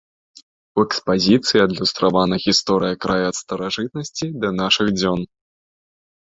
[0.77, 5.19] У экспазіцыі адлюстравана гісторыя краю ад старажытнасці да нашых дзён.